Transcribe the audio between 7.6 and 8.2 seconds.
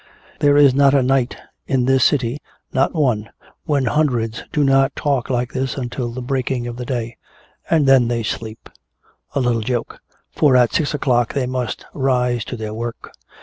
And then